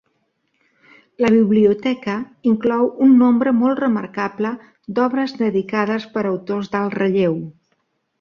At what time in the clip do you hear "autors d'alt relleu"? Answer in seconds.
6.31-7.37